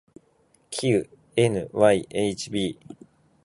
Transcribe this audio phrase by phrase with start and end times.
[0.71, 2.75] きう ｎｙｈｂ